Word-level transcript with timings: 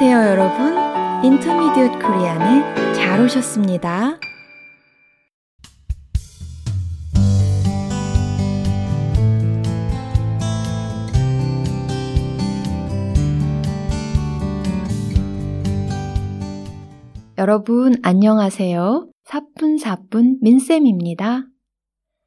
안녕하세요, 0.00 0.30
여러분. 0.30 1.24
인터미디엇 1.24 1.90
코리안에 1.94 2.94
잘 2.94 3.20
오셨습니다. 3.20 4.20
여러분, 17.36 17.96
안녕하세요. 18.04 19.10
사뿐사뿐 19.24 20.38
민쌤입니다. 20.40 21.42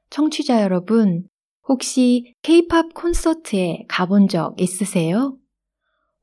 청취자 0.09 0.61
여러분, 0.61 1.23
혹시 1.69 2.33
케이팝 2.41 2.93
콘서트에 2.93 3.85
가본 3.87 4.27
적 4.27 4.59
있으세요? 4.59 5.37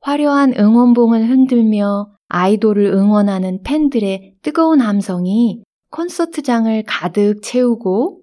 화려한 0.01 0.53
응원봉을 0.57 1.29
흔들며 1.29 2.09
아이돌을 2.29 2.85
응원하는 2.93 3.63
팬들의 3.63 4.35
뜨거운 4.41 4.81
함성이 4.81 5.63
콘서트장을 5.91 6.83
가득 6.87 7.41
채우고 7.41 8.21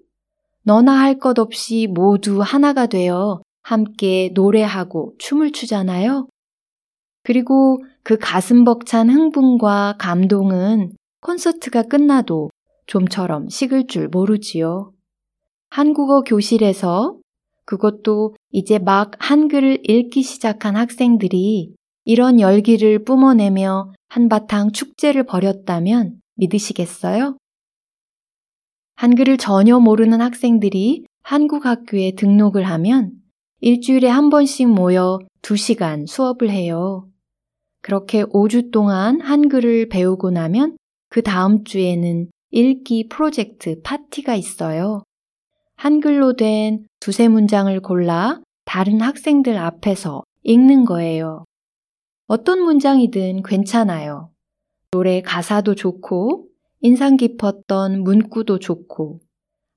너나 0.63 0.93
할 0.93 1.19
것 1.19 1.39
없이 1.39 1.87
모두 1.89 2.41
하나가 2.41 2.87
되어 2.87 3.41
함께 3.61 4.31
노래하고 4.33 5.13
춤을 5.17 5.51
추잖아요. 5.51 6.27
그리고 7.23 7.79
그 8.03 8.17
가슴 8.17 8.63
벅찬 8.63 9.09
흥분과 9.09 9.95
감동은 9.99 10.93
콘서트가 11.21 11.83
끝나도 11.83 12.49
좀처럼 12.85 13.49
식을 13.49 13.87
줄 13.87 14.07
모르지요. 14.07 14.93
한국어 15.69 16.21
교실에서 16.21 17.17
그것도 17.67 18.35
이제 18.51 18.79
막 18.79 19.11
한글을 19.19 19.79
읽기 19.87 20.23
시작한 20.23 20.77
학생들이 20.77 21.75
이런 22.05 22.39
열기를 22.39 23.03
뿜어내며 23.03 23.91
한바탕 24.07 24.71
축제를 24.71 25.25
벌였다면 25.25 26.21
믿으시겠어요? 26.35 27.37
한글을 28.95 29.37
전혀 29.37 29.79
모르는 29.79 30.21
학생들이 30.21 31.05
한국 31.21 31.65
학교에 31.65 32.13
등록을 32.15 32.63
하면 32.63 33.11
일주일에 33.59 34.07
한 34.07 34.29
번씩 34.29 34.69
모여 34.69 35.19
두 35.41 35.57
시간 35.57 36.05
수업을 36.05 36.49
해요. 36.49 37.09
그렇게 37.81 38.23
5주 38.23 38.71
동안 38.71 39.19
한글을 39.19 39.89
배우고 39.89 40.31
나면 40.31 40.77
그 41.09 41.21
다음 41.21 41.65
주에는 41.65 42.29
읽기 42.51 43.09
프로젝트 43.09 43.81
파티가 43.81 44.35
있어요. 44.35 45.03
한글로 45.77 46.33
된 46.33 46.87
두세 46.99 47.27
문장을 47.27 47.79
골라 47.81 48.41
다른 48.65 48.99
학생들 48.99 49.57
앞에서 49.57 50.23
읽는 50.43 50.85
거예요. 50.85 51.45
어떤 52.27 52.61
문장이든 52.61 53.43
괜찮아요. 53.43 54.31
노래 54.91 55.21
가사도 55.21 55.75
좋고, 55.75 56.47
인상 56.81 57.15
깊었던 57.15 58.03
문구도 58.03 58.59
좋고, 58.59 59.19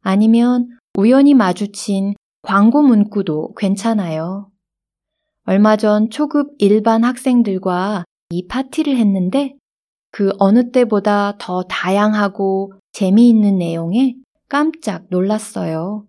아니면 0.00 0.68
우연히 0.96 1.34
마주친 1.34 2.14
광고 2.42 2.82
문구도 2.82 3.54
괜찮아요. 3.54 4.50
얼마 5.44 5.76
전 5.76 6.10
초급 6.10 6.54
일반 6.58 7.04
학생들과 7.04 8.04
이 8.30 8.46
파티를 8.46 8.96
했는데 8.96 9.54
그 10.10 10.32
어느 10.38 10.70
때보다 10.70 11.36
더 11.38 11.62
다양하고 11.64 12.72
재미있는 12.92 13.58
내용에 13.58 14.14
깜짝 14.50 15.06
놀랐어요. 15.08 16.06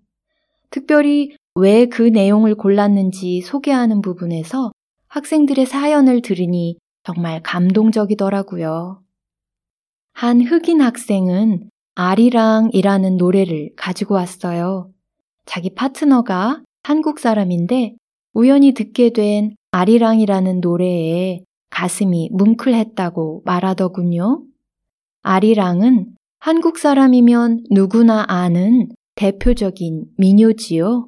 특별히 0.70 1.36
왜 1.56 1.86
그 1.86 2.02
내용을 2.02 2.56
골랐는지 2.56 3.42
소개하는 3.42 4.02
부분에서 4.02 4.72
학생들의 5.08 5.66
사연을 5.66 6.21
들으니 6.21 6.77
정말 7.04 7.42
감동적이더라고요. 7.43 9.02
한 10.14 10.42
흑인 10.42 10.82
학생은 10.82 11.70
아리랑이라는 11.95 13.17
노래를 13.17 13.71
가지고 13.76 14.16
왔어요. 14.16 14.89
자기 15.45 15.73
파트너가 15.76 16.64
한국 16.83 17.20
사람인데 17.20 17.95
우연히 18.33 18.73
듣게 18.73 19.11
된 19.11 19.55
아리랑이라는 19.71 20.61
노래에 20.61 21.42
가슴이 21.70 22.30
뭉클했다고 22.32 23.43
말하더군요. 23.45 24.43
아리랑은 25.21 26.16
한국 26.44 26.80
사람이면 26.80 27.66
누구나 27.70 28.26
아는 28.28 28.90
대표적인 29.14 30.06
민요지요. 30.18 31.08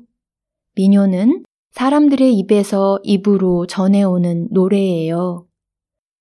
민요는 0.76 1.44
사람들의 1.72 2.36
입에서 2.36 3.00
입으로 3.02 3.66
전해오는 3.66 4.50
노래예요. 4.52 5.48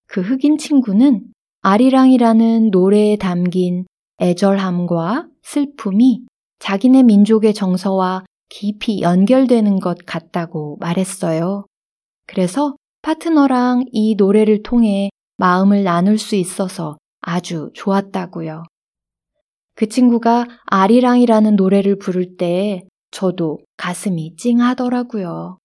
그 0.06 0.23
흑인 0.23 0.56
친구는 0.56 1.27
아리랑이라는 1.61 2.71
노래에 2.71 3.17
담긴 3.17 3.84
애절함과 4.19 5.27
슬픔이 5.43 6.23
자기네 6.59 7.03
민족의 7.03 7.53
정서와 7.53 8.25
깊이 8.49 9.03
연결되는 9.03 9.79
것 9.81 9.99
같다고 10.06 10.79
말했어요. 10.81 11.67
그래서 12.27 12.77
파트너랑 13.03 13.84
이 13.93 14.15
노래를 14.15 14.62
통해 14.62 15.11
마음을 15.37 15.84
나눌 15.84 16.17
수 16.17 16.34
있어서 16.34 16.97
아주 17.21 17.69
좋았다고요. 17.75 18.62
그 19.82 19.88
친구가 19.88 20.47
아리랑이라는 20.66 21.56
노래를 21.56 21.98
부를 21.98 22.37
때 22.37 22.84
저도 23.10 23.59
가슴이 23.76 24.37
찡하더라고요. 24.37 25.59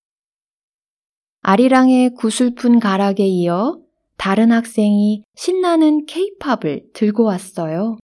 아리랑의 1.43 2.15
구슬픈 2.15 2.79
가락에 2.79 3.27
이어 3.27 3.77
다른 4.17 4.51
학생이 4.51 5.21
신나는 5.35 6.07
케이팝을 6.07 6.87
들고 6.95 7.25
왔어요. 7.25 7.99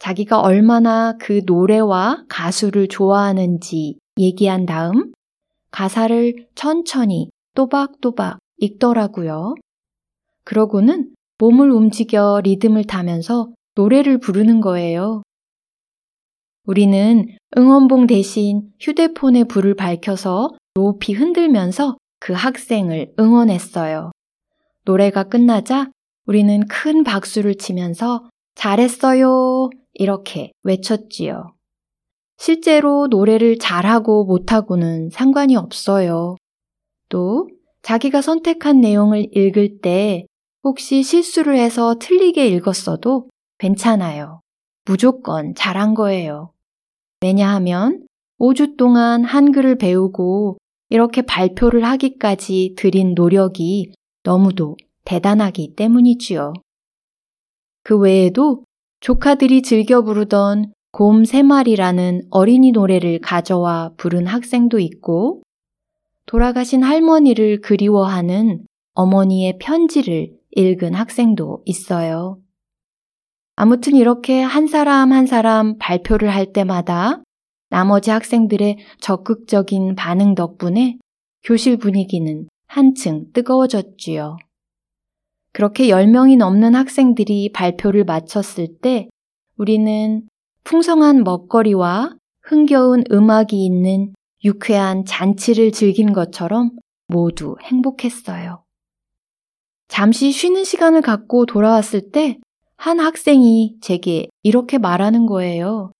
자기가 0.00 0.40
얼마나 0.40 1.16
그 1.16 1.40
노래와 1.46 2.24
가수를 2.28 2.88
좋아하는지 2.88 3.96
얘기한 4.18 4.66
다음 4.66 5.12
가사를 5.70 6.46
천천히 6.54 7.30
또박또박 7.54 8.38
읽더라고요. 8.58 9.54
그러고는 10.44 11.14
몸을 11.38 11.70
움직여 11.70 12.42
리듬을 12.44 12.84
타면서 12.84 13.48
노래를 13.74 14.18
부르는 14.18 14.60
거예요. 14.60 15.22
우리는 16.64 17.26
응원봉 17.56 18.06
대신 18.06 18.70
휴대폰에 18.80 19.44
불을 19.44 19.74
밝혀서 19.74 20.50
높이 20.74 21.12
흔들면서 21.12 21.96
그 22.20 22.32
학생을 22.32 23.14
응원했어요. 23.18 24.12
노래가 24.84 25.24
끝나자 25.24 25.90
우리는 26.26 26.66
큰 26.68 27.02
박수를 27.02 27.56
치면서 27.56 28.28
잘했어요. 28.54 29.70
이렇게 29.94 30.52
외쳤지요. 30.62 31.54
실제로 32.38 33.06
노래를 33.08 33.58
잘하고 33.58 34.24
못하고는 34.24 35.10
상관이 35.10 35.56
없어요. 35.56 36.36
또 37.08 37.48
자기가 37.82 38.22
선택한 38.22 38.80
내용을 38.80 39.28
읽을 39.36 39.80
때 39.80 40.24
혹시 40.62 41.02
실수를 41.02 41.56
해서 41.56 41.96
틀리게 41.98 42.46
읽었어도 42.48 43.28
괜찮아요. 43.62 44.40
무조건 44.84 45.54
잘한 45.54 45.94
거예요. 45.94 46.52
왜냐하면 47.22 48.04
5주 48.40 48.76
동안 48.76 49.24
한글을 49.24 49.78
배우고 49.78 50.58
이렇게 50.90 51.22
발표를 51.22 51.84
하기까지 51.84 52.74
들인 52.76 53.14
노력이 53.14 53.92
너무도 54.24 54.76
대단하기 55.04 55.74
때문이지요. 55.76 56.54
그 57.84 57.98
외에도 57.98 58.64
조카들이 58.98 59.62
즐겨 59.62 60.02
부르던 60.02 60.72
곰 60.90 61.24
세 61.24 61.42
마리라는 61.42 62.22
어린이 62.30 62.72
노래를 62.72 63.20
가져와 63.20 63.92
부른 63.96 64.26
학생도 64.26 64.80
있고 64.80 65.42
돌아가신 66.26 66.82
할머니를 66.82 67.60
그리워하는 67.60 68.66
어머니의 68.94 69.58
편지를 69.58 70.32
읽은 70.50 70.94
학생도 70.94 71.62
있어요. 71.64 72.38
아무튼 73.56 73.96
이렇게 73.96 74.40
한 74.40 74.66
사람 74.66 75.12
한 75.12 75.26
사람 75.26 75.76
발표를 75.78 76.34
할 76.34 76.52
때마다 76.52 77.22
나머지 77.68 78.10
학생들의 78.10 78.78
적극적인 79.00 79.94
반응 79.94 80.34
덕분에 80.34 80.98
교실 81.42 81.76
분위기는 81.76 82.46
한층 82.66 83.26
뜨거워졌지요. 83.32 84.36
그렇게 85.52 85.88
10명이 85.88 86.38
넘는 86.38 86.74
학생들이 86.74 87.52
발표를 87.52 88.04
마쳤을 88.04 88.78
때 88.80 89.08
우리는 89.58 90.22
풍성한 90.64 91.24
먹거리와 91.24 92.14
흥겨운 92.42 93.04
음악이 93.12 93.64
있는 93.64 94.14
유쾌한 94.44 95.04
잔치를 95.04 95.72
즐긴 95.72 96.12
것처럼 96.12 96.70
모두 97.06 97.56
행복했어요. 97.62 98.64
잠시 99.88 100.32
쉬는 100.32 100.64
시간을 100.64 101.02
갖고 101.02 101.44
돌아왔을 101.44 102.10
때 102.10 102.38
한 102.82 102.98
학생이 102.98 103.76
제게 103.80 104.26
이렇게 104.42 104.76
말하는 104.76 105.26
거예요. 105.26 105.92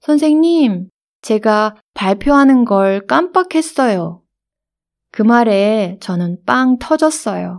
선생님, 0.00 0.88
제가 1.20 1.76
발표하는 1.92 2.64
걸 2.64 3.06
깜빡했어요. 3.06 4.22
그 5.12 5.20
말에 5.20 5.98
저는 6.00 6.38
빵 6.46 6.78
터졌어요. 6.78 7.58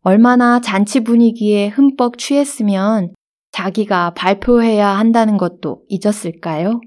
얼마나 0.00 0.60
잔치 0.60 1.04
분위기에 1.04 1.68
흠뻑 1.68 2.18
취했으면 2.18 3.14
자기가 3.52 4.14
발표해야 4.14 4.88
한다는 4.88 5.36
것도 5.36 5.84
잊었을까요? 5.88 6.80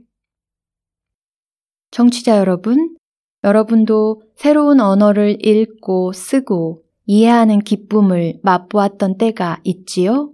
청취자 1.92 2.38
여러분, 2.40 2.98
여러분도 3.46 4.22
새로운 4.36 4.82
언어를 4.82 5.38
읽고 5.46 6.12
쓰고 6.12 6.84
이해하는 7.06 7.60
기쁨을 7.60 8.42
맛보았던 8.44 9.18
때가 9.18 9.62
있지요? 9.64 10.34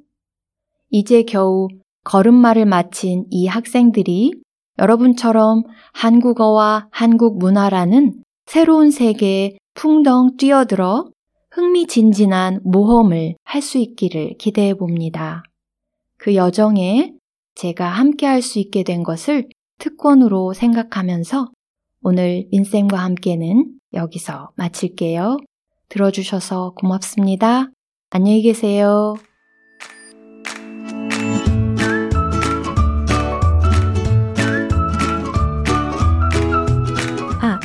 이제 0.90 1.24
겨우 1.24 1.68
걸음마를 2.04 2.66
마친 2.66 3.26
이 3.30 3.48
학생들이 3.48 4.34
여러분처럼 4.80 5.64
한국어와 5.94 6.88
한국 6.92 7.38
문화라는 7.38 8.24
새로운 8.46 8.92
세계에 8.92 9.58
풍덩 9.74 10.38
뛰어들어 10.38 11.06
흥미진진한 11.52 12.62
모험을 12.64 13.36
할 13.44 13.62
수 13.62 13.78
있기를 13.78 14.36
기대해 14.40 14.74
봅니다. 14.74 15.44
그 16.18 16.36
여정에 16.36 17.14
제가 17.56 17.88
함께 17.88 18.26
할 18.26 18.42
수 18.42 18.60
있게 18.60 18.84
된 18.84 19.04
것을 19.04 19.50
특권으로 19.80 20.54
생각하면서 20.54 21.50
오늘 22.02 22.48
인쌤과 22.52 22.98
함께는 22.98 23.74
여기서 23.94 24.52
마칠게요. 24.56 25.38
들어주셔서 25.90 26.74
고맙습니다. 26.76 27.70
안녕히 28.12 28.42
계세요. 28.42 29.16